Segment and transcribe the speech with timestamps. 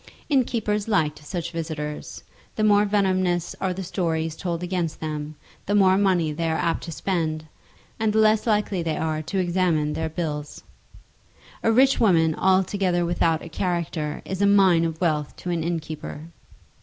[0.29, 2.23] Innkeepers like such visitors.
[2.55, 5.35] The more venomous are the stories told against them,
[5.67, 7.45] the more money are they apt to spend,
[7.99, 10.63] and the less likely are they to examine their bills.
[11.61, 16.29] A rich woman altogether without a character is a mine of wealth to an innkeeper.